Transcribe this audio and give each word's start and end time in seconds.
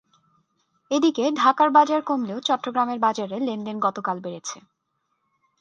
এদিকে 0.91 1.23
ঢাকার 1.31 1.69
বাজারে 1.71 2.01
কমলেও 2.01 2.39
চট্টগ্রামের 2.39 2.99
বাজারে 2.99 3.35
লেনদেন 3.39 3.77
গতকাল 3.79 4.17
বেড়েছে। 4.19 4.57